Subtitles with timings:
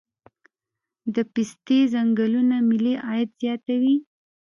[1.15, 3.95] د پستې ځنګلونه ملي عاید زیاتوي.